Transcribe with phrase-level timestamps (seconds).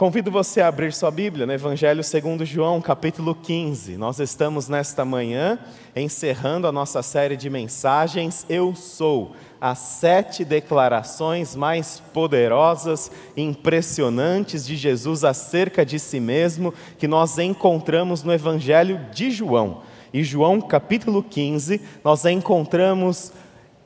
[0.00, 3.98] Convido você a abrir sua Bíblia no Evangelho segundo João, capítulo 15.
[3.98, 5.58] Nós estamos nesta manhã
[5.94, 14.64] encerrando a nossa série de mensagens Eu Sou, as sete declarações mais poderosas e impressionantes
[14.64, 19.82] de Jesus acerca de si mesmo que nós encontramos no Evangelho de João.
[20.14, 23.34] E João, capítulo 15, nós encontramos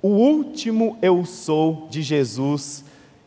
[0.01, 2.85] o último Eu Sou de Jesus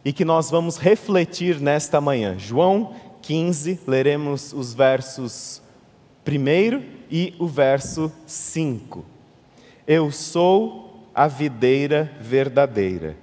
[0.08, 2.40] e que nós vamos refletir nesta manhã.
[2.40, 5.62] João 15, leremos os versos
[6.26, 6.82] 1
[7.12, 9.04] e o verso 5.
[9.86, 13.18] Eu sou a videira verdadeira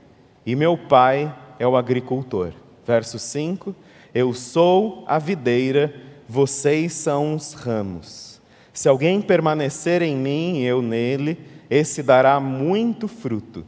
[0.44, 2.52] e meu pai é o agricultor.
[2.86, 3.74] Verso 5.
[4.14, 5.90] Eu sou a videira,
[6.28, 8.42] vocês são os ramos.
[8.74, 11.38] Se alguém permanecer em mim e eu nele,
[11.70, 13.64] esse dará muito fruto,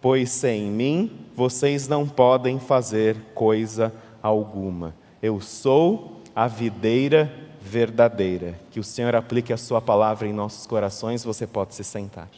[0.00, 4.94] pois sem mim vocês não podem fazer coisa alguma.
[5.22, 8.58] Eu sou a videira verdadeira.
[8.70, 12.28] Que o Senhor aplique a Sua palavra em nossos corações, você pode se sentar.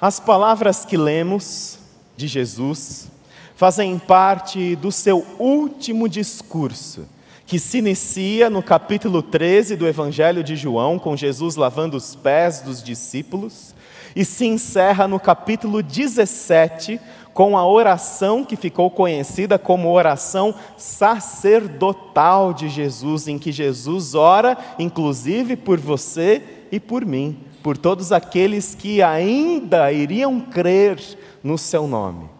[0.00, 1.78] As palavras que lemos
[2.16, 3.10] de Jesus
[3.54, 7.06] fazem parte do seu último discurso
[7.50, 12.60] que se inicia no capítulo 13 do Evangelho de João, com Jesus lavando os pés
[12.60, 13.74] dos discípulos,
[14.14, 17.00] e se encerra no capítulo 17,
[17.34, 24.56] com a oração que ficou conhecida como oração sacerdotal de Jesus, em que Jesus ora,
[24.78, 31.00] inclusive por você e por mim, por todos aqueles que ainda iriam crer
[31.42, 32.30] no seu nome.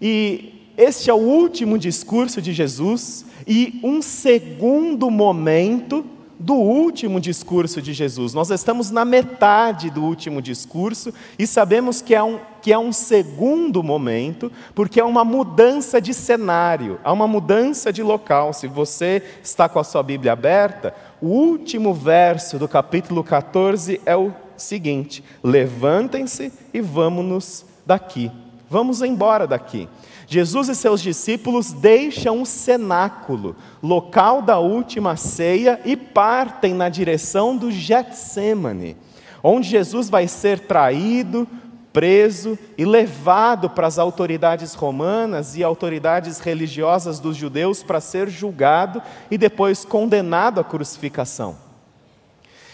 [0.00, 6.04] E este é o último discurso de Jesus e um segundo momento
[6.38, 8.34] do último discurso de Jesus.
[8.34, 12.92] Nós estamos na metade do último discurso e sabemos que é um, que é um
[12.92, 18.52] segundo momento, porque é uma mudança de cenário, há uma mudança de local.
[18.52, 24.16] Se você está com a sua Bíblia aberta, o último verso do capítulo 14 é
[24.16, 28.30] o seguinte: Levantem-se e vamos-nos daqui.
[28.68, 29.88] Vamos embora daqui.
[30.26, 37.56] Jesus e seus discípulos deixam o cenáculo, local da última ceia, e partem na direção
[37.56, 38.96] do Getsemane,
[39.42, 41.46] onde Jesus vai ser traído,
[41.92, 49.00] preso e levado para as autoridades romanas e autoridades religiosas dos judeus para ser julgado
[49.30, 51.56] e depois condenado à crucificação.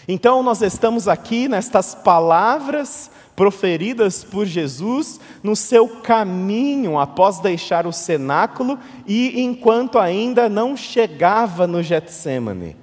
[0.07, 7.91] Então, nós estamos aqui nestas palavras proferidas por Jesus no seu caminho após deixar o
[7.91, 8.77] cenáculo
[9.07, 12.80] e enquanto ainda não chegava no Getsemane.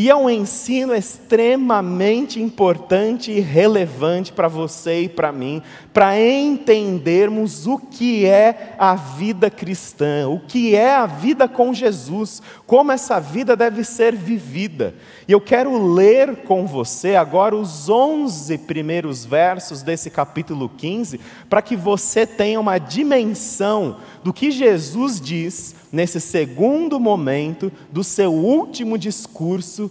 [0.00, 5.60] E é um ensino extremamente importante e relevante para você e para mim,
[5.92, 12.40] para entendermos o que é a vida cristã, o que é a vida com Jesus,
[12.64, 14.94] como essa vida deve ser vivida.
[15.26, 21.18] E eu quero ler com você agora os 11 primeiros versos desse capítulo 15,
[21.50, 28.32] para que você tenha uma dimensão do que Jesus diz nesse segundo momento do seu
[28.32, 29.90] último discurso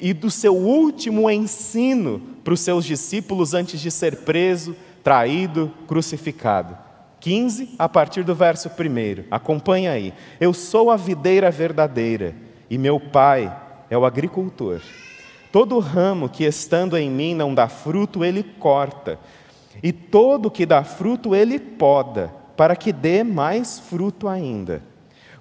[0.00, 6.76] e do seu último ensino para os seus discípulos antes de ser preso, traído, crucificado.
[7.20, 9.24] 15, a partir do verso 1.
[9.30, 10.12] Acompanha aí.
[10.38, 12.34] Eu sou a videira verdadeira
[12.68, 13.54] e meu pai
[13.88, 14.80] é o agricultor.
[15.50, 19.18] Todo ramo que estando em mim não dá fruto, ele corta,
[19.82, 24.82] e todo que dá fruto, ele poda, para que dê mais fruto ainda.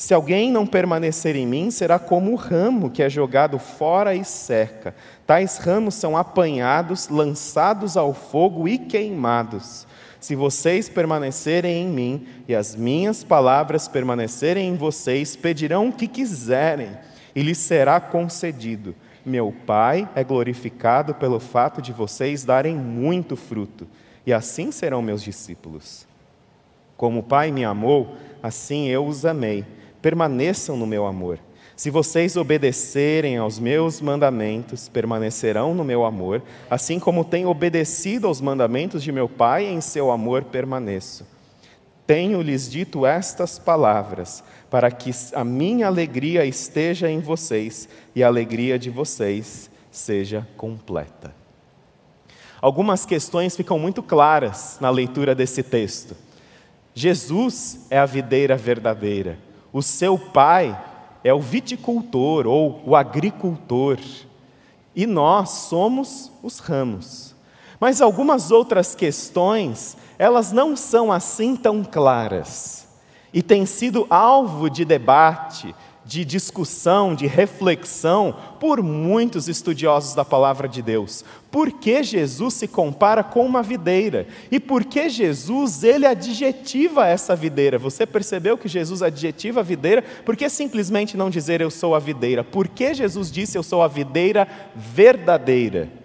[0.00, 4.24] Se alguém não permanecer em mim, será como o ramo que é jogado fora e
[4.24, 4.94] seca.
[5.26, 9.86] Tais ramos são apanhados, lançados ao fogo e queimados.
[10.18, 16.08] Se vocês permanecerem em mim e as minhas palavras permanecerem em vocês, pedirão o que
[16.08, 16.96] quiserem
[17.34, 18.94] e lhes será concedido.
[19.22, 23.86] Meu Pai é glorificado pelo fato de vocês darem muito fruto,
[24.26, 26.08] e assim serão meus discípulos.
[26.96, 29.66] Como o Pai me amou, assim eu os amei.
[30.02, 31.38] Permaneçam no meu amor.
[31.76, 38.40] Se vocês obedecerem aos meus mandamentos, permanecerão no meu amor, assim como tenho obedecido aos
[38.40, 41.26] mandamentos de meu Pai, em seu amor permaneço.
[42.06, 48.78] Tenho-lhes dito estas palavras, para que a minha alegria esteja em vocês e a alegria
[48.78, 51.34] de vocês seja completa.
[52.60, 56.14] Algumas questões ficam muito claras na leitura desse texto.
[56.94, 59.38] Jesus é a videira verdadeira,
[59.72, 60.78] o seu pai
[61.22, 63.98] é o viticultor ou o agricultor,
[64.94, 67.34] e nós somos os ramos.
[67.78, 72.86] Mas algumas outras questões, elas não são assim tão claras,
[73.32, 75.74] e têm sido alvo de debate,
[76.10, 81.24] de discussão, de reflexão por muitos estudiosos da palavra de Deus.
[81.52, 84.26] Por que Jesus se compara com uma videira?
[84.50, 87.78] E por que Jesus ele adjetiva essa videira?
[87.78, 90.02] Você percebeu que Jesus adjetiva a videira?
[90.24, 92.42] Por que simplesmente não dizer eu sou a videira?
[92.42, 95.99] Por que Jesus disse eu sou a videira verdadeira?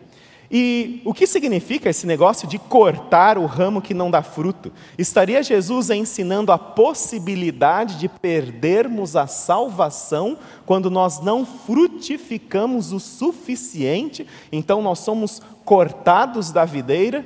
[0.50, 4.72] E o que significa esse negócio de cortar o ramo que não dá fruto?
[4.98, 14.28] Estaria Jesus ensinando a possibilidade de perdermos a salvação quando nós não frutificamos o suficiente,
[14.52, 17.26] então nós somos cortados da videira?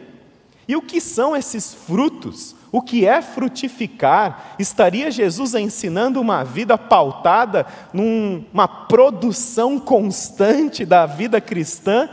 [0.67, 2.55] E o que são esses frutos?
[2.71, 4.55] O que é frutificar?
[4.59, 12.07] Estaria Jesus ensinando uma vida pautada numa produção constante da vida cristã?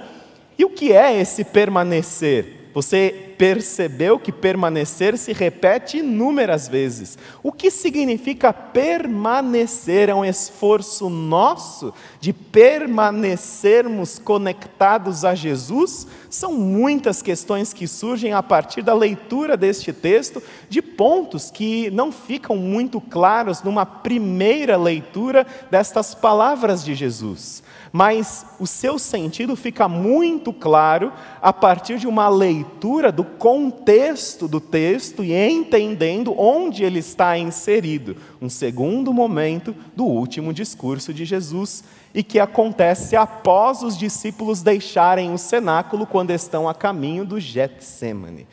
[0.59, 2.71] E o que é esse permanecer?
[2.73, 7.19] Você percebeu que permanecer se repete inúmeras vezes.
[7.43, 10.09] O que significa permanecer?
[10.09, 16.07] É um esforço nosso de permanecermos conectados a Jesus?
[16.31, 22.11] São muitas questões que surgem a partir da leitura deste texto, de pontos que não
[22.11, 27.63] ficam muito claros numa primeira leitura destas palavras de Jesus
[27.97, 31.11] mas o seu sentido fica muito claro
[31.41, 38.17] a partir de uma leitura do contexto do texto e entendendo onde ele está inserido.
[38.41, 41.85] Um segundo momento do último discurso de Jesus
[42.15, 48.47] e que acontece após os discípulos deixarem o cenáculo quando estão a caminho do Getsemane.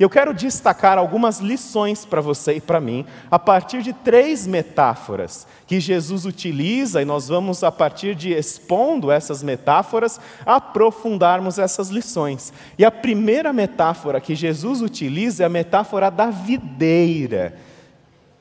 [0.00, 4.46] E eu quero destacar algumas lições para você e para mim, a partir de três
[4.46, 11.90] metáforas que Jesus utiliza, e nós vamos, a partir de expondo essas metáforas, aprofundarmos essas
[11.90, 12.50] lições.
[12.78, 17.56] E a primeira metáfora que Jesus utiliza é a metáfora da videira,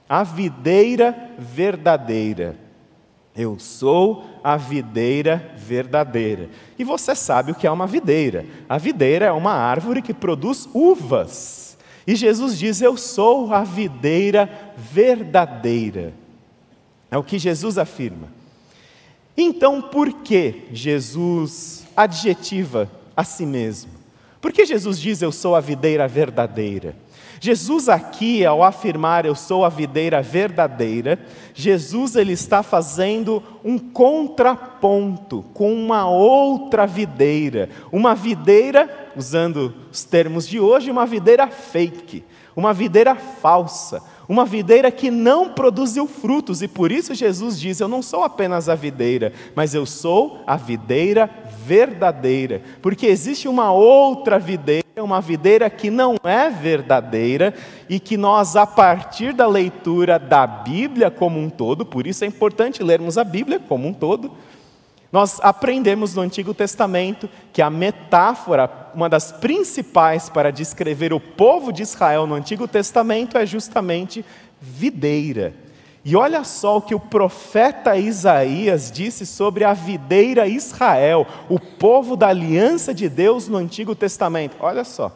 [0.07, 2.68] a videira verdadeira.
[3.35, 6.49] Eu sou a videira verdadeira.
[6.77, 8.45] E você sabe o que é uma videira.
[8.67, 11.77] A videira é uma árvore que produz uvas.
[12.05, 16.13] E Jesus diz: Eu sou a videira verdadeira.
[17.11, 18.27] É o que Jesus afirma.
[19.37, 23.91] Então, por que Jesus adjetiva a si mesmo?
[24.41, 26.95] Por que Jesus diz: Eu sou a videira verdadeira?
[27.39, 31.17] Jesus aqui, ao afirmar eu sou a videira verdadeira,
[31.53, 40.47] Jesus ele está fazendo um contraponto com uma outra videira, uma videira, usando os termos
[40.47, 42.25] de hoje, uma videira fake,
[42.55, 47.87] uma videira falsa, uma videira que não produziu frutos, e por isso Jesus diz: Eu
[47.87, 51.27] não sou apenas a videira, mas eu sou a videira
[51.69, 57.53] verdadeira, porque existe uma outra videira, uma videira que não é verdadeira,
[57.87, 62.27] e que nós, a partir da leitura da Bíblia como um todo, por isso é
[62.27, 64.31] importante lermos a Bíblia como um todo,
[65.11, 71.71] nós aprendemos no Antigo Testamento que a metáfora, uma das principais para descrever o povo
[71.71, 74.25] de Israel no Antigo Testamento é justamente
[74.59, 75.53] videira.
[76.03, 82.15] E olha só o que o profeta Isaías disse sobre a videira Israel, o povo
[82.15, 84.55] da aliança de Deus no Antigo Testamento.
[84.59, 85.11] Olha só.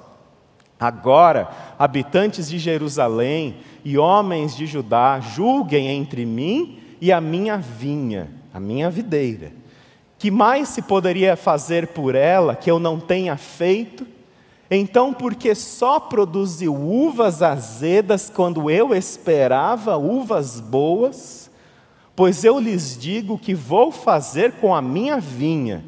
[0.80, 1.50] Agora,
[1.80, 8.60] habitantes de Jerusalém e homens de Judá, julguem entre mim e a minha vinha, a
[8.60, 9.64] minha videira
[10.24, 14.08] que mais se poderia fazer por ela que eu não tenha feito?
[14.76, 21.52] Então, porque só produziu uvas azedas quando eu esperava uvas boas?
[22.16, 25.86] Pois eu lhes digo que vou fazer com a minha vinha,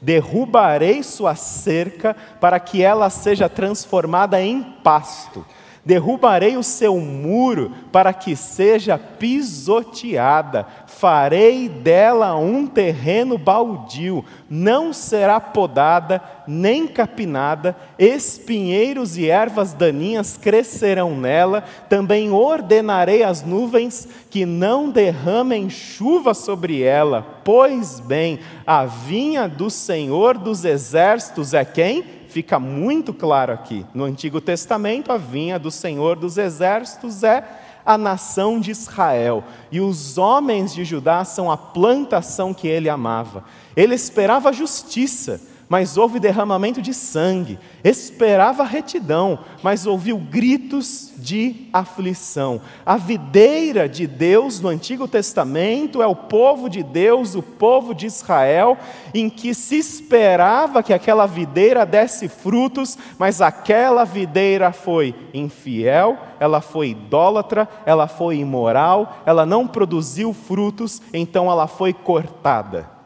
[0.00, 5.44] derrubarei sua cerca para que ela seja transformada em pasto.
[5.84, 10.64] Derrubarei o seu muro para que seja pisoteada,
[10.98, 21.16] farei dela um terreno baldio, não será podada nem capinada, espinheiros e ervas daninhas crescerão
[21.16, 29.46] nela, também ordenarei às nuvens que não derramem chuva sobre ela, pois bem, a vinha
[29.46, 32.18] do Senhor dos exércitos é quem?
[32.28, 33.86] fica muito claro aqui.
[33.94, 37.42] No Antigo Testamento, a vinha do Senhor dos Exércitos é
[37.88, 39.42] a nação de Israel,
[39.72, 43.44] e os homens de Judá são a plantação que ele amava.
[43.74, 47.58] Ele esperava justiça, mas houve derramamento de sangue.
[47.84, 52.60] Esperava retidão, mas ouviu gritos de aflição.
[52.86, 58.06] A videira de Deus no Antigo Testamento é o povo de Deus, o povo de
[58.06, 58.78] Israel,
[59.12, 66.60] em que se esperava que aquela videira desse frutos, mas aquela videira foi infiel, ela
[66.60, 72.97] foi idólatra, ela foi imoral, ela não produziu frutos, então ela foi cortada.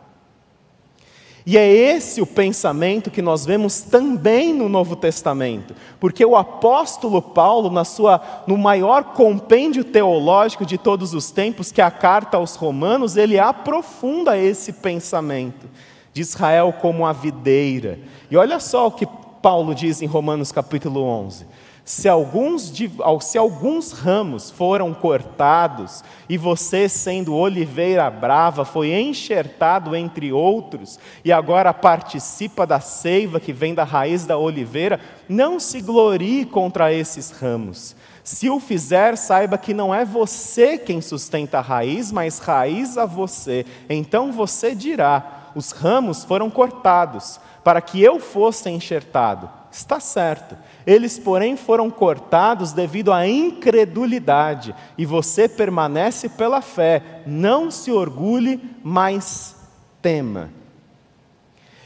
[1.44, 7.20] E é esse o pensamento que nós vemos também no Novo Testamento, porque o apóstolo
[7.20, 12.36] Paulo, na sua, no maior compêndio teológico de todos os tempos, que é a carta
[12.36, 15.68] aos Romanos, ele aprofunda esse pensamento
[16.12, 17.98] de Israel como a videira.
[18.30, 19.06] E olha só o que
[19.40, 21.46] Paulo diz em Romanos capítulo 11:
[21.84, 22.72] se alguns,
[23.20, 31.32] se alguns ramos foram cortados, e você, sendo oliveira brava, foi enxertado entre outros, e
[31.32, 37.32] agora participa da seiva que vem da raiz da oliveira, não se glorie contra esses
[37.32, 37.96] ramos.
[38.22, 43.04] Se o fizer, saiba que não é você quem sustenta a raiz, mas raiz a
[43.04, 43.66] você.
[43.90, 49.50] Então você dirá: os ramos foram cortados, para que eu fosse enxertado.
[49.72, 50.56] Está certo.
[50.86, 57.22] Eles, porém, foram cortados devido à incredulidade, e você permanece pela fé.
[57.26, 59.56] Não se orgulhe, mas
[60.00, 60.50] tema.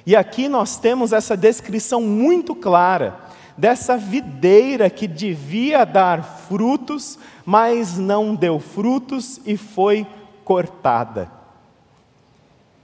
[0.07, 3.19] E aqui nós temos essa descrição muito clara
[3.57, 10.07] dessa videira que devia dar frutos, mas não deu frutos e foi
[10.45, 11.36] cortada.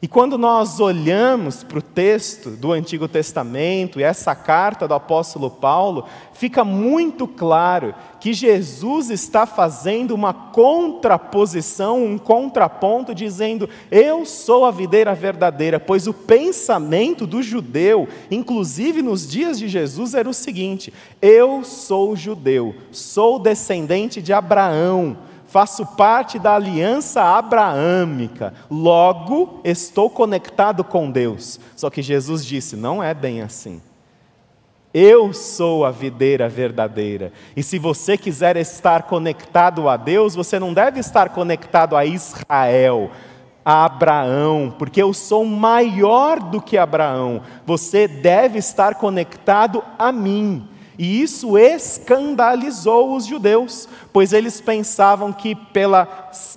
[0.05, 5.49] E quando nós olhamos para o texto do Antigo Testamento e essa carta do apóstolo
[5.49, 14.65] Paulo, fica muito claro que Jesus está fazendo uma contraposição, um contraponto, dizendo: Eu sou
[14.65, 20.35] a videira verdadeira, pois o pensamento do judeu, inclusive nos dias de Jesus, era o
[20.35, 20.93] seguinte:
[21.23, 25.17] Eu sou judeu, sou descendente de Abraão
[25.53, 31.61] faço parte da aliança abraâmica, logo estou conectado com Deus.
[31.77, 33.83] Só que Jesus disse: não é bem assim.
[34.95, 37.33] Eu sou a videira verdadeira.
[37.55, 43.11] E se você quiser estar conectado a Deus, você não deve estar conectado a Israel,
[43.63, 47.43] a Abraão, porque eu sou maior do que Abraão.
[47.67, 50.67] Você deve estar conectado a mim.
[51.03, 56.07] E isso escandalizou os judeus, pois eles pensavam que pela,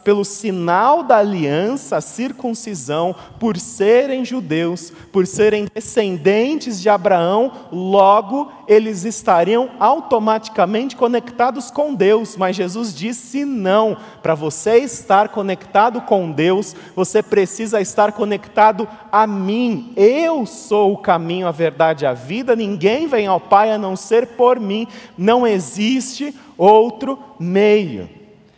[0.03, 8.51] pelo sinal da aliança, a circuncisão, por serem judeus, por serem descendentes de Abraão, logo
[8.67, 12.37] eles estariam automaticamente conectados com Deus.
[12.37, 19.25] Mas Jesus disse: não, para você estar conectado com Deus, você precisa estar conectado a
[19.25, 19.91] mim.
[19.95, 23.95] Eu sou o caminho, a verdade e a vida, ninguém vem ao Pai a não
[23.95, 24.87] ser por mim.
[25.17, 28.09] Não existe outro meio.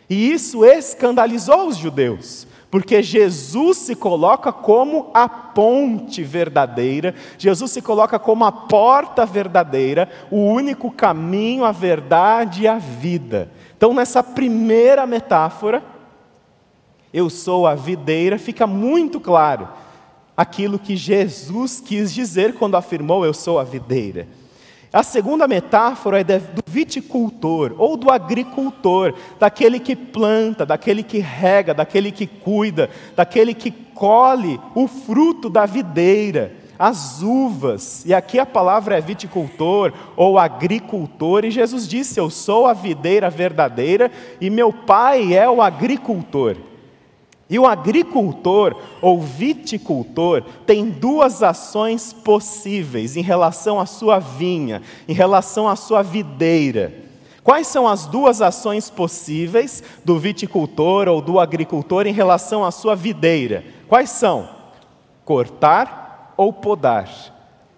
[0.08, 7.82] E isso escandalizou os judeus, porque Jesus se coloca como a ponte verdadeira, Jesus se
[7.82, 13.50] coloca como a porta verdadeira, o único caminho, a verdade e a vida.
[13.76, 15.82] Então, nessa primeira metáfora,
[17.12, 19.68] eu sou a videira, fica muito claro
[20.36, 24.28] aquilo que Jesus quis dizer quando afirmou: Eu sou a videira.
[24.92, 31.74] A segunda metáfora é do viticultor ou do agricultor, daquele que planta, daquele que rega,
[31.74, 38.04] daquele que cuida, daquele que colhe o fruto da videira, as uvas.
[38.06, 43.28] E aqui a palavra é viticultor ou agricultor, e Jesus disse: Eu sou a videira
[43.28, 46.56] verdadeira e meu pai é o agricultor.
[47.50, 55.14] E o agricultor ou viticultor tem duas ações possíveis em relação à sua vinha, em
[55.14, 56.92] relação à sua videira.
[57.42, 62.94] Quais são as duas ações possíveis do viticultor ou do agricultor em relação à sua
[62.94, 63.64] videira?
[63.88, 64.46] Quais são?
[65.24, 67.08] Cortar ou podar.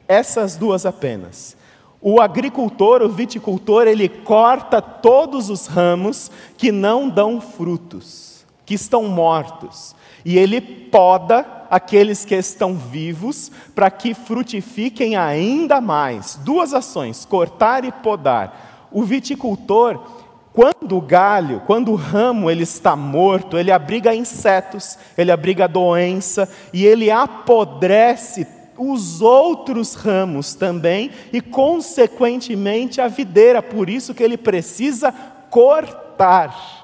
[0.09, 1.57] Essas duas apenas.
[2.00, 8.30] O agricultor, o viticultor, ele corta todos os ramos que não dão frutos,
[8.71, 16.39] que estão mortos, e ele poda aqueles que estão vivos para que frutifiquem ainda mais.
[16.45, 18.87] Duas ações: cortar e podar.
[18.93, 20.00] O viticultor,
[20.53, 26.49] quando o galho, quando o ramo ele está morto, ele abriga insetos, ele abriga doença
[26.73, 28.47] e ele apodrece
[28.79, 35.12] os outros ramos também e consequentemente a videira, por isso que ele precisa
[35.50, 36.81] cortar.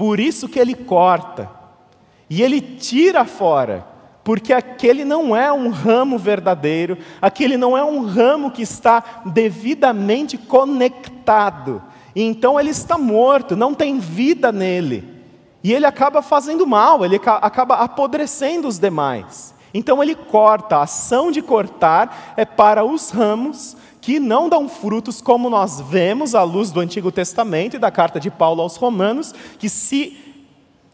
[0.00, 1.50] Por isso que ele corta.
[2.30, 3.86] E ele tira fora,
[4.24, 10.38] porque aquele não é um ramo verdadeiro, aquele não é um ramo que está devidamente
[10.38, 11.82] conectado.
[12.16, 15.06] Então ele está morto, não tem vida nele.
[15.62, 19.54] E ele acaba fazendo mal, ele acaba apodrecendo os demais.
[19.74, 25.20] Então ele corta, a ação de cortar é para os ramos que não dão frutos,
[25.20, 29.34] como nós vemos à luz do Antigo Testamento e da carta de Paulo aos Romanos,
[29.58, 30.16] que se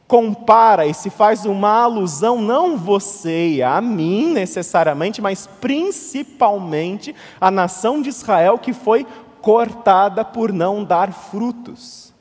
[0.07, 7.51] compara e se faz uma alusão não você e a mim necessariamente, mas principalmente à
[7.51, 9.07] nação de Israel que foi
[9.41, 12.13] cortada por não dar frutos.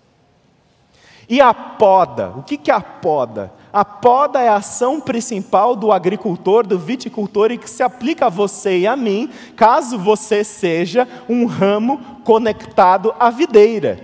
[1.27, 3.51] E a poda, o que é a poda?
[3.75, 8.29] A poda é a ação principal do agricultor, do viticultor e que se aplica a
[8.29, 13.99] você e a mim, caso você seja um ramo conectado à videira.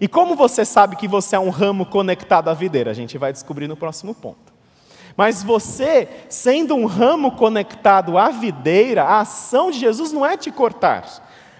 [0.00, 2.90] E como você sabe que você é um ramo conectado à videira?
[2.90, 4.52] A gente vai descobrir no próximo ponto.
[5.16, 10.50] Mas você, sendo um ramo conectado à videira, a ação de Jesus não é te
[10.50, 11.04] cortar.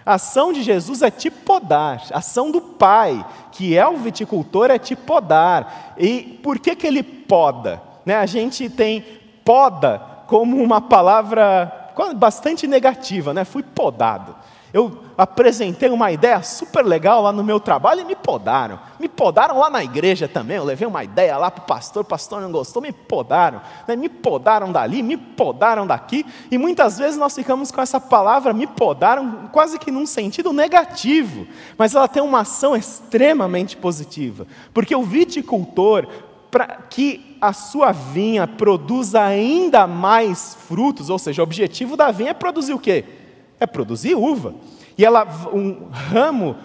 [0.05, 2.03] A ação de Jesus é te podar.
[2.13, 5.95] A ação do Pai, que é o viticultor, é te podar.
[5.97, 7.81] E por que, que ele poda?
[8.05, 8.17] Né?
[8.17, 9.05] A gente tem
[9.45, 13.45] poda como uma palavra bastante negativa, né?
[13.45, 14.35] Fui podado.
[14.73, 18.81] Eu apresentei uma ideia super legal lá no meu trabalho e me podaram.
[18.99, 20.57] Me podaram lá na igreja também.
[20.57, 23.61] Eu levei uma ideia lá para o pastor, o pastor não gostou, me podaram.
[23.87, 23.97] Né?
[23.97, 26.25] Me podaram dali, me podaram daqui.
[26.51, 31.47] E muitas vezes nós ficamos com essa palavra me podaram quase que num sentido negativo.
[31.77, 34.47] Mas ela tem uma ação extremamente positiva.
[34.73, 36.07] Porque o viticultor,
[36.51, 42.31] para que a sua vinha produza ainda mais frutos, ou seja, o objetivo da vinha
[42.31, 43.05] é produzir o quê?
[43.63, 44.55] É produzir uva.
[44.97, 46.57] E ela, um ramo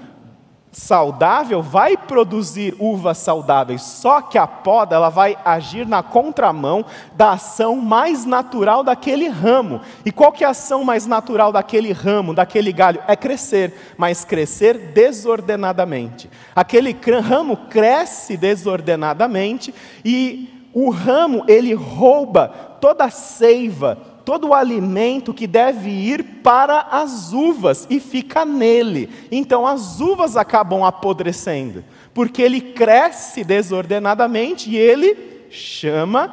[0.72, 7.32] saudável vai produzir uvas saudáveis, só que a poda ela vai agir na contramão da
[7.32, 9.82] ação mais natural daquele ramo.
[10.06, 13.02] E qual que é a ação mais natural daquele ramo, daquele galho?
[13.08, 16.30] É crescer, mas crescer desordenadamente.
[16.56, 19.74] Aquele ramo cresce desordenadamente
[20.06, 26.82] e o ramo ele rouba toda a seiva todo o alimento que deve ir para
[26.92, 29.10] as uvas e fica nele.
[29.32, 31.82] Então as uvas acabam apodrecendo,
[32.14, 36.30] porque ele cresce desordenadamente e ele chama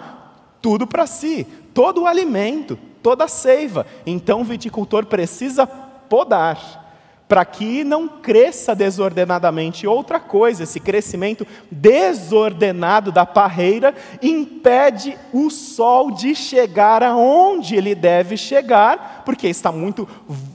[0.61, 3.87] tudo para si, todo o alimento, toda a seiva.
[4.05, 6.84] Então o viticultor precisa podar
[7.29, 9.87] para que não cresça desordenadamente.
[9.87, 18.37] Outra coisa, esse crescimento desordenado da parreira impede o sol de chegar aonde ele deve
[18.37, 20.07] chegar, porque está muito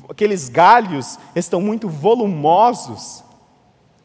[0.09, 3.23] aqueles galhos estão muito volumosos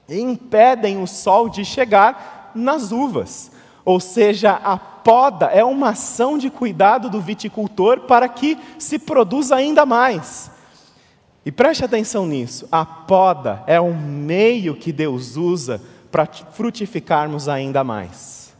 [0.09, 3.51] e impedem o sol de chegar nas uvas.
[3.85, 9.57] Ou seja, a poda é uma ação de cuidado do viticultor para que se produza
[9.57, 10.51] ainda mais.
[11.45, 15.81] E preste atenção nisso: a poda é um meio que Deus usa
[16.11, 18.55] para frutificarmos ainda mais.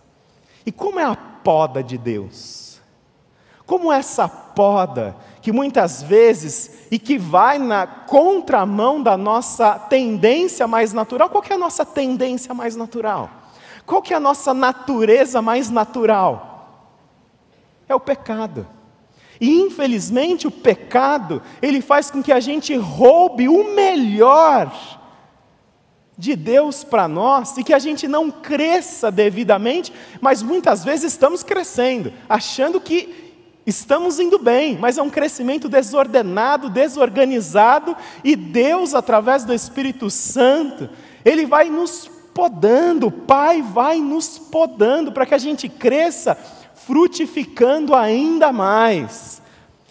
[0.67, 2.81] E como é a poda de Deus?
[3.67, 10.93] Como essa poda, que muitas vezes e que vai na contramão da nossa tendência mais
[10.93, 13.31] natural, qual é a nossa tendência mais natural?
[13.87, 16.55] Qual é a nossa natureza mais natural?
[17.89, 18.67] É o pecado.
[19.41, 24.73] E infelizmente o pecado, ele faz com que a gente roube o melhor
[26.17, 31.43] de Deus para nós e que a gente não cresça devidamente, mas muitas vezes estamos
[31.43, 33.25] crescendo, achando que
[33.67, 40.89] estamos indo bem, mas é um crescimento desordenado, desorganizado, e Deus, através do Espírito Santo,
[41.25, 46.37] Ele vai nos podando, o Pai vai nos podando para que a gente cresça
[46.87, 49.43] frutificando ainda mais.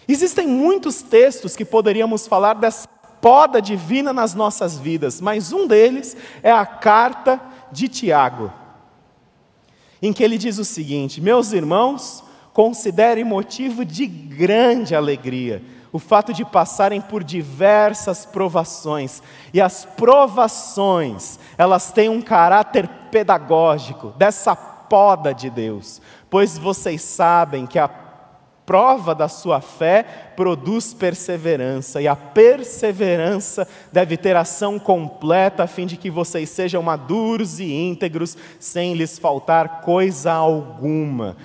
[0.06, 2.88] Existem muitos textos que poderíamos falar dessa
[3.20, 7.40] poda divina nas nossas vidas, mas um deles é a carta
[7.72, 8.52] de Tiago,
[10.02, 15.62] em que ele diz o seguinte: Meus irmãos, considerem motivo de grande alegria
[15.94, 19.22] o fato de passarem por diversas provações.
[19.52, 26.02] E as provações, elas têm um caráter pedagógico, dessa poda de Deus,
[26.34, 27.86] pois vocês sabem que a
[28.66, 30.02] prova da sua fé
[30.34, 36.82] produz perseverança, e a perseverança deve ter ação completa, a fim de que vocês sejam
[36.82, 41.36] maduros e íntegros, sem lhes faltar coisa alguma.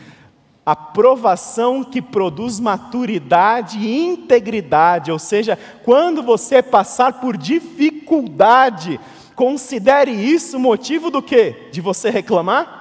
[0.66, 9.00] A provação que produz maturidade e integridade, ou seja, quando você passar por dificuldade,
[9.36, 11.68] considere isso motivo do quê?
[11.72, 12.79] De você reclamar?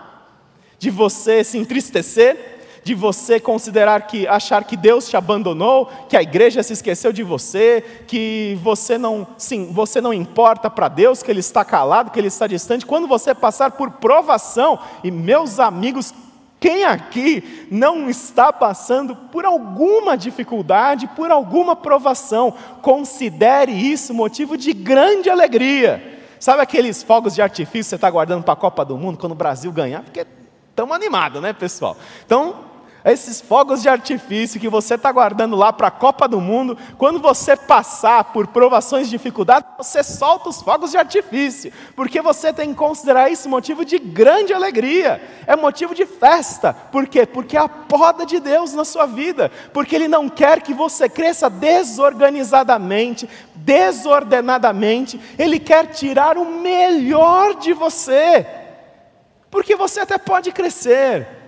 [0.79, 2.59] De você se entristecer?
[2.89, 7.23] de você considerar que achar que Deus te abandonou, que a igreja se esqueceu de
[7.23, 12.19] você, que você não, sim, você não importa para Deus, que ele está calado, que
[12.19, 12.87] ele está distante.
[12.87, 16.15] Quando você passar por provação, e meus amigos,
[16.59, 24.73] quem aqui não está passando por alguma dificuldade, por alguma provação, considere isso motivo de
[24.73, 26.21] grande alegria.
[26.41, 29.33] Sabe aqueles fogos de artifício que você está guardando para a Copa do Mundo quando
[29.33, 30.03] o Brasil ganhar?
[30.03, 30.25] Porque
[30.79, 31.97] estamos animados, né, pessoal?
[32.25, 32.69] Então,
[33.05, 37.19] esses fogos de artifício que você está guardando lá para a Copa do Mundo, quando
[37.19, 42.69] você passar por provações e dificuldades, você solta os fogos de artifício, porque você tem
[42.69, 46.73] que considerar isso motivo de grande alegria, é motivo de festa.
[46.73, 47.27] Por quê?
[47.27, 51.09] Porque é a poda de Deus na sua vida, porque Ele não quer que você
[51.09, 58.68] cresça desorganizadamente, desordenadamente, Ele quer tirar o melhor de você,
[59.51, 61.39] porque você até pode crescer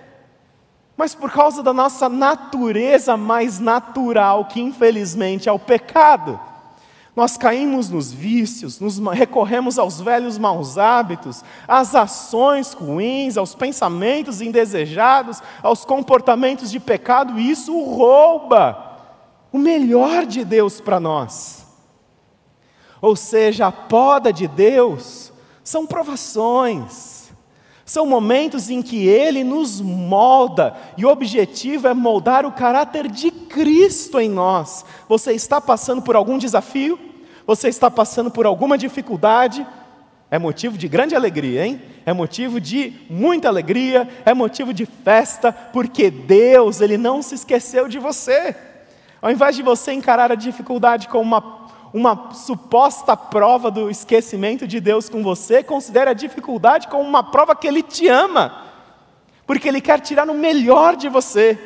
[1.01, 6.39] mas por causa da nossa natureza mais natural, que infelizmente é o pecado.
[7.15, 14.41] Nós caímos nos vícios, nos recorremos aos velhos maus hábitos, às ações ruins, aos pensamentos
[14.41, 18.99] indesejados, aos comportamentos de pecado, e isso rouba
[19.51, 21.65] o melhor de Deus para nós.
[23.01, 25.33] Ou seja, a poda de Deus
[25.63, 27.10] são provações,
[27.91, 33.29] são momentos em que Ele nos molda, e o objetivo é moldar o caráter de
[33.29, 34.85] Cristo em nós.
[35.09, 36.97] Você está passando por algum desafio?
[37.45, 39.67] Você está passando por alguma dificuldade?
[40.29, 41.81] É motivo de grande alegria, hein?
[42.05, 47.89] É motivo de muita alegria, é motivo de festa, porque Deus, Ele não se esqueceu
[47.89, 48.55] de você.
[49.21, 51.60] Ao invés de você encarar a dificuldade como uma
[51.93, 57.55] uma suposta prova do esquecimento de Deus com você, considere a dificuldade como uma prova
[57.55, 58.65] que Ele te ama,
[59.45, 61.59] porque Ele quer tirar o melhor de você,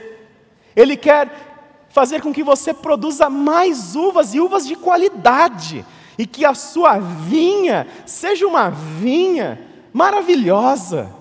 [0.76, 5.86] Ele quer fazer com que você produza mais uvas e uvas de qualidade,
[6.18, 9.60] e que a sua vinha seja uma vinha
[9.94, 11.14] maravilhosa.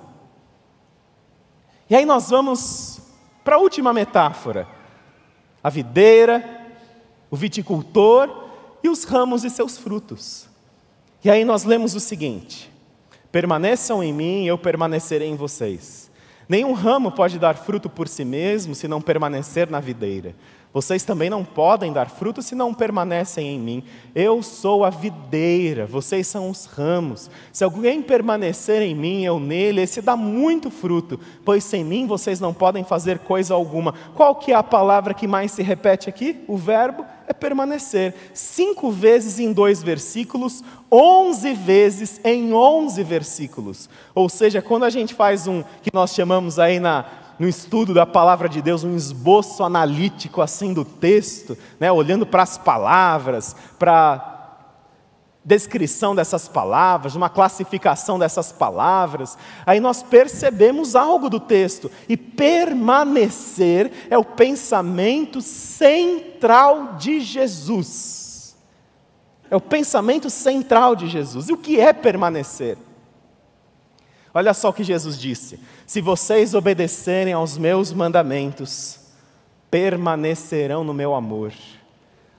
[1.90, 3.00] E aí nós vamos
[3.44, 4.66] para a última metáfora:
[5.62, 6.62] a videira,
[7.30, 8.43] o viticultor
[8.84, 10.46] e os ramos e seus frutos.
[11.24, 12.70] E aí nós lemos o seguinte:
[13.32, 16.10] Permaneçam em mim, eu permanecerei em vocês.
[16.46, 20.34] Nenhum ramo pode dar fruto por si mesmo se não permanecer na videira.
[20.74, 23.84] Vocês também não podem dar fruto se não permanecem em mim.
[24.12, 27.30] Eu sou a videira, vocês são os ramos.
[27.52, 32.40] Se alguém permanecer em mim, eu nele, esse dá muito fruto, pois sem mim vocês
[32.40, 33.94] não podem fazer coisa alguma.
[34.14, 36.44] Qual que é a palavra que mais se repete aqui?
[36.48, 38.14] O verbo é permanecer.
[38.32, 43.88] Cinco vezes em dois versículos, onze vezes em onze versículos.
[44.14, 47.04] Ou seja, quando a gente faz um que nós chamamos aí na
[47.38, 52.44] no estudo da palavra de Deus, um esboço analítico assim do texto, né, olhando para
[52.44, 54.33] as palavras, para
[55.44, 61.90] descrição dessas palavras, uma classificação dessas palavras, aí nós percebemos algo do texto.
[62.08, 68.56] E permanecer é o pensamento central de Jesus.
[69.50, 71.48] É o pensamento central de Jesus.
[71.48, 72.78] E o que é permanecer?
[74.32, 78.98] Olha só o que Jesus disse: Se vocês obedecerem aos meus mandamentos,
[79.70, 81.52] permanecerão no meu amor.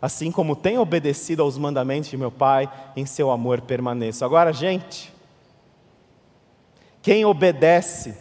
[0.01, 4.23] Assim como tenho obedecido aos mandamentos de meu Pai, em seu amor permaneço.
[4.23, 5.13] Agora, gente,
[7.01, 8.17] quem obedece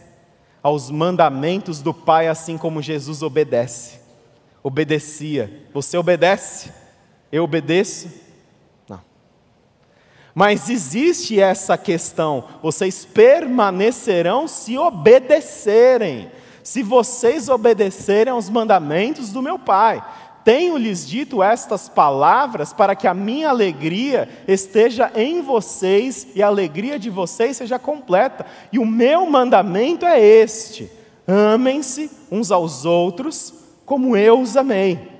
[0.63, 4.01] aos mandamentos do Pai, assim como Jesus obedece,
[4.63, 5.69] obedecia.
[5.73, 6.73] Você obedece?
[7.31, 8.25] Eu obedeço?
[10.35, 16.31] Mas existe essa questão: vocês permanecerão se obedecerem,
[16.63, 20.03] se vocês obedecerem aos mandamentos do meu Pai.
[20.45, 26.99] Tenho-lhes dito estas palavras para que a minha alegria esteja em vocês e a alegria
[26.99, 28.45] de vocês seja completa.
[28.71, 30.91] E o meu mandamento é este:
[31.27, 33.55] amem-se uns aos outros
[33.87, 35.15] como eu os amei.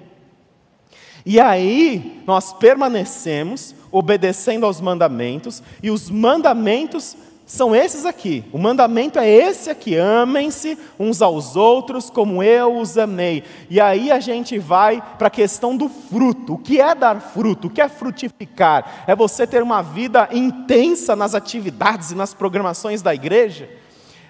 [1.25, 8.43] E aí nós permanecemos obedecendo aos mandamentos, e os mandamentos são esses aqui.
[8.53, 13.45] O mandamento é esse aqui: amem-se uns aos outros como eu os amei.
[13.69, 16.55] E aí a gente vai para a questão do fruto.
[16.55, 17.69] O que é dar fruto?
[17.69, 19.05] O que é frutificar?
[19.07, 23.69] É você ter uma vida intensa nas atividades e nas programações da igreja?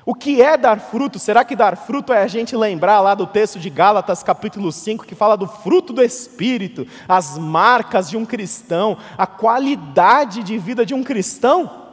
[0.06, 1.18] O que é dar fruto?
[1.18, 5.06] Será que dar fruto é a gente lembrar lá do texto de Gálatas, capítulo 5,
[5.06, 10.84] que fala do fruto do Espírito, as marcas de um cristão, a qualidade de vida
[10.84, 11.83] de um cristão?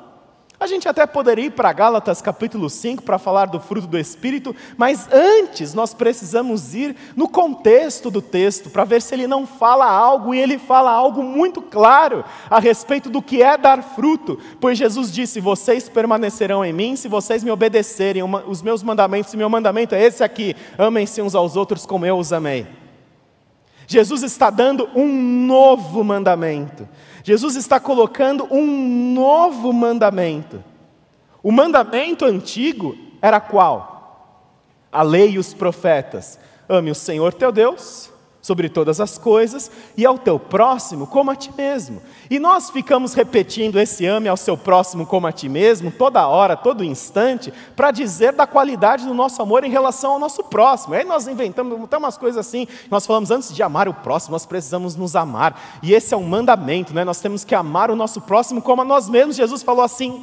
[0.62, 4.56] A gente até poderia ir para Gálatas capítulo 5 para falar do fruto do Espírito,
[4.78, 9.90] mas antes nós precisamos ir no contexto do texto para ver se ele não fala
[9.90, 14.38] algo e ele fala algo muito claro a respeito do que é dar fruto.
[14.60, 19.38] Pois Jesus disse: Vocês permanecerão em mim se vocês me obedecerem os meus mandamentos, e
[19.38, 22.68] meu mandamento é esse aqui: amem-se uns aos outros como eu os amei.
[23.88, 26.88] Jesus está dando um novo mandamento.
[27.24, 30.64] Jesus está colocando um novo mandamento.
[31.42, 34.88] O mandamento antigo era qual?
[34.92, 36.40] A lei e os profetas.
[36.68, 38.11] Ame o Senhor teu Deus
[38.42, 42.02] sobre todas as coisas e ao teu próximo como a ti mesmo.
[42.30, 46.58] E nós ficamos repetindo esse ame ao seu próximo como a ti mesmo toda hora,
[46.58, 50.96] todo instante, para dizer da qualidade do nosso amor em relação ao nosso próximo.
[50.96, 52.68] Aí nós inventamos até umas coisas assim.
[52.90, 55.80] Nós falamos antes de amar o próximo, nós precisamos nos amar.
[55.84, 57.04] E esse é um mandamento, né?
[57.04, 59.36] Nós temos que amar o nosso próximo como a nós mesmos.
[59.36, 60.22] Jesus falou assim: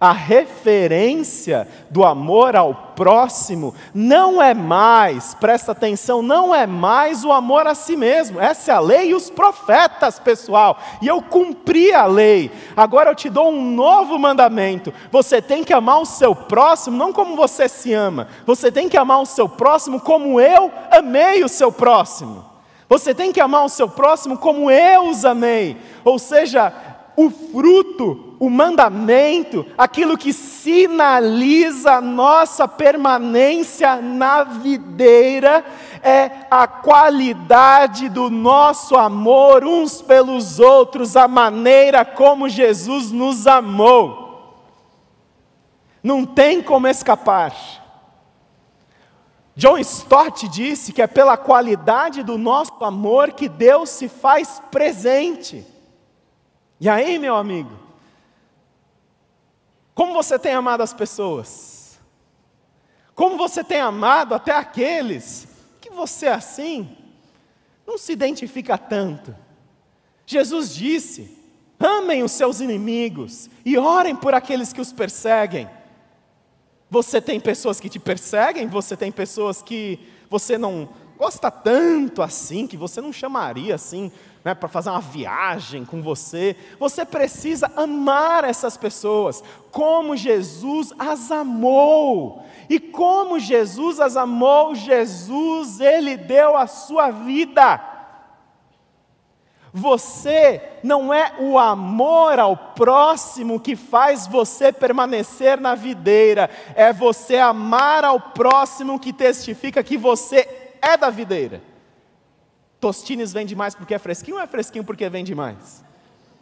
[0.00, 7.30] a referência do amor ao próximo não é mais, presta atenção, não é mais o
[7.30, 8.40] amor a si mesmo.
[8.40, 10.78] Essa é a lei e os profetas, pessoal.
[11.02, 12.50] E eu cumpri a lei.
[12.74, 14.90] Agora eu te dou um novo mandamento.
[15.10, 18.26] Você tem que amar o seu próximo não como você se ama.
[18.46, 22.48] Você tem que amar o seu próximo como eu amei o seu próximo.
[22.88, 25.76] Você tem que amar o seu próximo como eu os amei.
[26.04, 26.72] Ou seja,
[27.22, 35.62] o fruto, o mandamento, aquilo que sinaliza a nossa permanência na videira,
[36.02, 44.54] é a qualidade do nosso amor uns pelos outros, a maneira como Jesus nos amou.
[46.02, 47.54] Não tem como escapar.
[49.54, 55.66] John Stott disse que é pela qualidade do nosso amor que Deus se faz presente.
[56.80, 57.78] E aí, meu amigo,
[59.94, 62.00] como você tem amado as pessoas?
[63.14, 65.46] Como você tem amado até aqueles
[65.78, 66.96] que você assim
[67.86, 69.36] não se identifica tanto?
[70.24, 71.36] Jesus disse:
[71.78, 75.68] amem os seus inimigos e orem por aqueles que os perseguem.
[76.88, 79.98] Você tem pessoas que te perseguem, você tem pessoas que
[80.30, 80.88] você não
[81.20, 84.10] gosta tanto assim, que você não chamaria assim
[84.42, 86.56] né, para fazer uma viagem com você.
[86.78, 92.42] Você precisa amar essas pessoas como Jesus as amou.
[92.70, 97.78] E como Jesus as amou, Jesus, Ele deu a sua vida.
[99.74, 107.36] Você não é o amor ao próximo que faz você permanecer na videira, é você
[107.36, 111.62] amar ao próximo que testifica que você é da videira.
[112.80, 115.84] Tostines vende mais porque é fresquinho ou é fresquinho porque vende mais?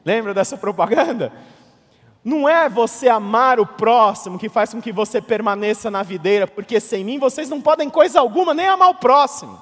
[0.04, 1.32] Lembra dessa propaganda?
[2.24, 6.78] Não é você amar o próximo que faz com que você permaneça na videira, porque
[6.80, 9.60] sem mim vocês não podem coisa alguma, nem amar o próximo.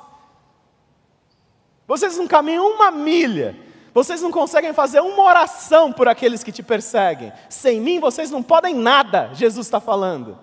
[1.86, 3.56] Vocês não caminham uma milha,
[3.94, 7.32] vocês não conseguem fazer uma oração por aqueles que te perseguem.
[7.48, 10.38] Sem mim vocês não podem nada, Jesus está falando.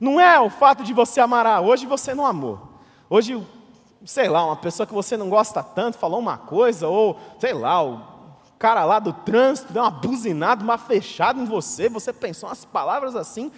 [0.00, 2.71] Não é o fato de você amar, ah, hoje você não amou.
[3.12, 3.46] Hoje
[4.06, 7.84] sei lá, uma pessoa que você não gosta tanto falou uma coisa, ou sei lá,
[7.84, 8.00] o
[8.58, 13.14] cara lá do trânsito deu uma buzinada, uma fechada em você, você pensou umas palavras
[13.14, 13.52] assim,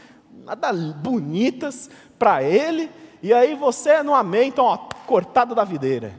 [0.45, 1.89] nada bonitas
[2.19, 2.91] para ele,
[3.23, 6.19] e aí você não amei, então, ó, cortado da videira.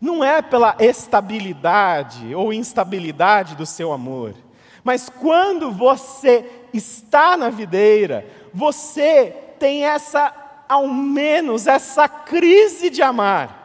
[0.00, 4.36] Não é pela estabilidade ou instabilidade do seu amor,
[4.84, 8.24] mas quando você está na videira,
[8.54, 10.39] você tem essa
[10.70, 13.58] ao menos essa crise de amar.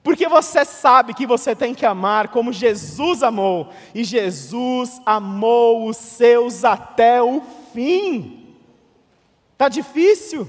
[0.00, 5.96] Porque você sabe que você tem que amar como Jesus amou, e Jesus amou os
[5.96, 8.54] seus até o fim.
[9.54, 10.48] Está difícil?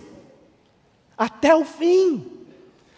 [1.18, 2.32] Até o fim.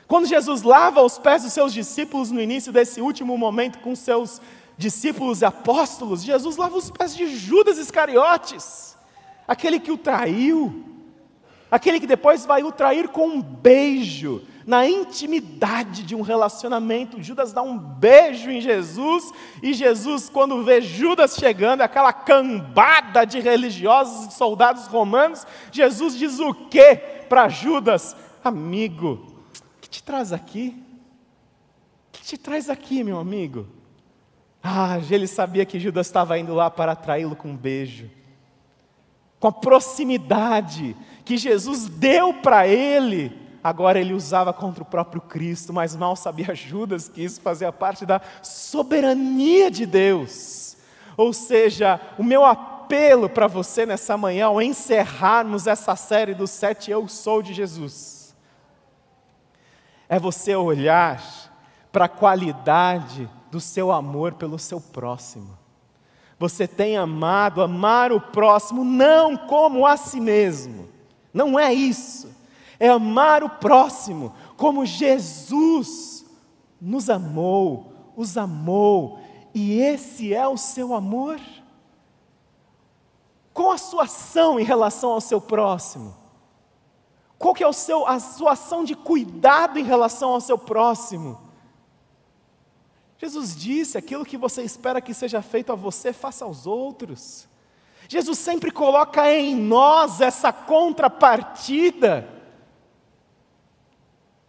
[0.06, 4.42] Quando Jesus lava os pés dos seus discípulos no início desse último momento com seus
[4.78, 8.98] discípulos e apóstolos, Jesus lava os pés de Judas Iscariotes,
[9.48, 10.91] aquele que o traiu
[11.72, 17.22] aquele que depois vai o trair com um beijo, na intimidade de um relacionamento.
[17.22, 19.32] Judas dá um beijo em Jesus,
[19.64, 26.40] e Jesus, quando vê Judas chegando, aquela cambada de religiosos e soldados romanos, Jesus diz
[26.40, 26.96] o que
[27.28, 28.16] para Judas?
[28.44, 29.26] Amigo,
[29.78, 30.76] o que te traz aqui?
[32.10, 33.68] O que te traz aqui, meu amigo?
[34.64, 38.10] Ah, ele sabia que Judas estava indo lá para atraí-lo com um beijo.
[39.40, 40.96] Com a proximidade
[41.32, 43.32] que Jesus deu para ele,
[43.64, 48.06] agora ele usava contra o próprio Cristo, mas mal sabia Judas que isso fazia parte
[48.06, 50.76] da soberania de Deus.
[51.16, 56.92] Ou seja, o meu apelo para você nessa manhã, ao encerrarmos essa série do sete
[56.92, 58.36] Eu Sou de Jesus,
[60.10, 61.24] é você olhar
[61.94, 65.58] para a qualidade do seu amor pelo seu próximo.
[66.38, 70.91] Você tem amado, amar o próximo não como a si mesmo.
[71.34, 72.30] Não é isso.
[72.80, 76.26] É amar o próximo como Jesus
[76.80, 79.20] nos amou, os amou,
[79.54, 81.40] e esse é o seu amor.
[83.54, 86.16] Qual a sua ação em relação ao seu próximo?
[87.38, 91.40] Qual que é o seu, a sua ação de cuidado em relação ao seu próximo?
[93.18, 97.48] Jesus disse: aquilo que você espera que seja feito a você, faça aos outros.
[98.12, 102.28] Jesus sempre coloca em nós essa contrapartida.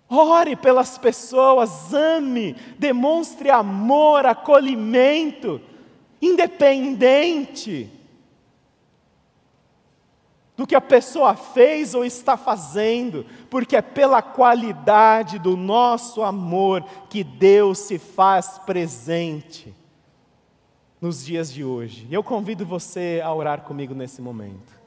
[0.09, 5.61] Ore pelas pessoas, ame, demonstre amor, acolhimento,
[6.21, 7.89] independente
[10.57, 16.83] do que a pessoa fez ou está fazendo, porque é pela qualidade do nosso amor
[17.09, 19.73] que Deus se faz presente
[21.03, 22.07] nos dias de hoje.
[22.11, 24.81] Eu convido você a orar comigo nesse momento.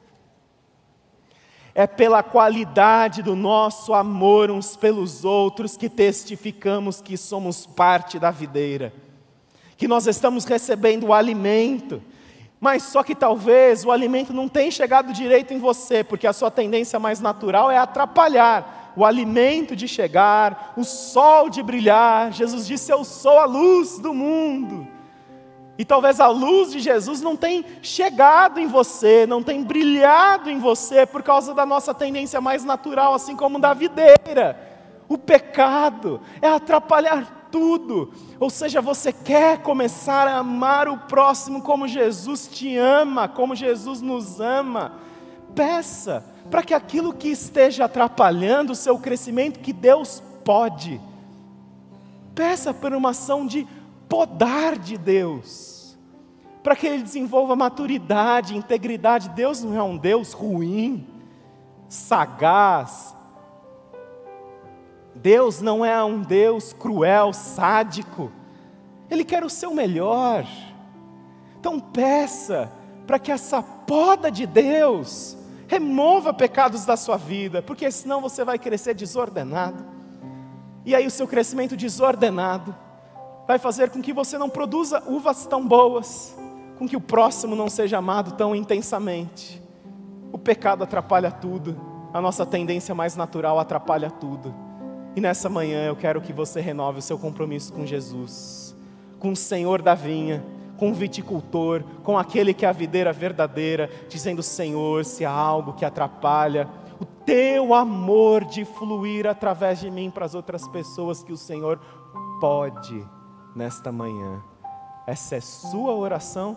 [1.74, 8.30] É pela qualidade do nosso amor uns pelos outros que testificamos que somos parte da
[8.30, 8.94] videira,
[9.76, 12.02] que nós estamos recebendo o alimento
[12.58, 16.50] mas só que talvez o alimento não tenha chegado direito em você, porque a sua
[16.50, 22.32] tendência mais natural é atrapalhar o alimento de chegar, o sol de brilhar.
[22.32, 24.95] Jesus disse: Eu sou a luz do mundo.
[25.78, 30.58] E talvez a luz de Jesus não tenha chegado em você, não tenha brilhado em
[30.58, 34.58] você por causa da nossa tendência mais natural, assim como da videira.
[35.08, 38.12] O pecado é atrapalhar tudo.
[38.40, 44.00] Ou seja, você quer começar a amar o próximo como Jesus te ama, como Jesus
[44.00, 44.94] nos ama.
[45.54, 51.00] Peça para que aquilo que esteja atrapalhando o seu crescimento, que Deus pode.
[52.34, 53.66] Peça por uma ação de
[54.08, 55.96] podar de Deus,
[56.62, 59.28] para que Ele desenvolva maturidade, integridade.
[59.30, 61.06] Deus não é um Deus ruim,
[61.88, 63.14] sagaz,
[65.14, 68.30] Deus não é um Deus cruel, sádico.
[69.10, 70.46] Ele quer o seu melhor.
[71.58, 72.70] Então peça
[73.06, 75.36] para que essa poda de Deus
[75.68, 79.84] remova pecados da sua vida, porque senão você vai crescer desordenado.
[80.84, 82.74] E aí o seu crescimento desordenado
[83.46, 86.36] vai fazer com que você não produza uvas tão boas,
[86.78, 89.62] com que o próximo não seja amado tão intensamente.
[90.32, 91.80] O pecado atrapalha tudo,
[92.12, 94.54] a nossa tendência mais natural atrapalha tudo.
[95.14, 98.76] E nessa manhã eu quero que você renove o seu compromisso com Jesus,
[99.18, 100.44] com o Senhor da vinha,
[100.76, 105.72] com o viticultor, com aquele que é a videira verdadeira, dizendo: Senhor, se há algo
[105.72, 106.68] que atrapalha
[107.00, 111.80] o teu amor de fluir através de mim para as outras pessoas, que o Senhor
[112.40, 113.15] pode
[113.56, 114.42] nesta manhã.
[115.06, 116.56] Essa é sua oração?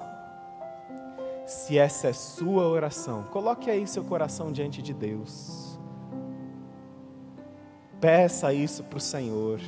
[1.48, 5.80] Se essa é sua oração, coloque aí seu coração diante de Deus.
[8.00, 9.60] Peça isso para o Senhor.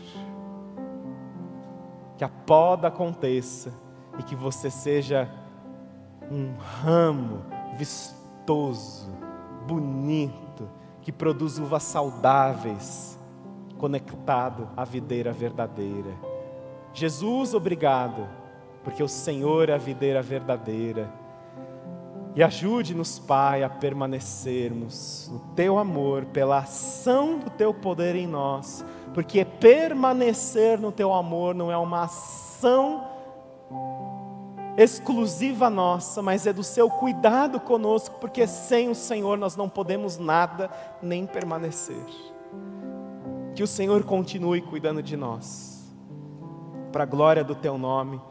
[2.17, 3.73] Que a poda aconteça
[4.19, 5.27] e que você seja
[6.29, 7.43] um ramo
[7.77, 9.09] vistoso,
[9.65, 10.69] bonito,
[11.01, 13.17] que produz uvas saudáveis,
[13.77, 16.30] conectado à videira verdadeira.
[16.93, 18.27] Jesus, obrigado,
[18.83, 21.21] porque o Senhor é a videira verdadeira
[22.33, 28.85] e ajude-nos, Pai, a permanecermos no Teu amor, pela ação do Teu poder em nós,
[29.13, 33.05] porque permanecer no Teu amor não é uma ação
[34.77, 40.17] exclusiva nossa, mas é do Seu cuidado conosco, porque sem o Senhor nós não podemos
[40.17, 40.69] nada
[41.01, 42.05] nem permanecer.
[43.53, 45.70] Que o Senhor continue cuidando de nós,
[46.91, 48.21] para a glória do Teu nome.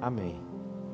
[0.00, 0.43] Amém.